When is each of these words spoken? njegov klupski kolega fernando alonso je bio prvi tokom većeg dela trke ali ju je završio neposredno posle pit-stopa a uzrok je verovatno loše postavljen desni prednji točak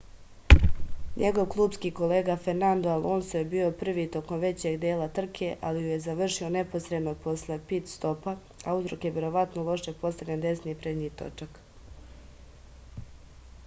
njegov 1.23 1.47
klupski 1.55 1.89
kolega 1.99 2.35
fernando 2.45 2.89
alonso 2.93 3.37
je 3.41 3.47
bio 3.51 3.67
prvi 3.81 4.05
tokom 4.15 4.39
većeg 4.45 4.79
dela 4.85 5.09
trke 5.19 5.49
ali 5.69 5.83
ju 5.85 5.91
je 5.93 5.99
završio 6.07 6.49
neposredno 6.57 7.13
posle 7.27 7.59
pit-stopa 7.73 8.35
a 8.65 8.75
uzrok 8.81 9.07
je 9.11 9.15
verovatno 9.21 9.67
loše 9.71 9.97
postavljen 10.03 10.45
desni 10.49 10.77
prednji 10.83 11.13
točak 11.23 11.63